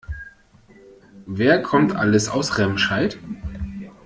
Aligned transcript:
Wer 1.27 1.61
kommt 1.61 1.95
alles 1.95 2.27
aus 2.27 2.57
Remscheid? 2.57 3.19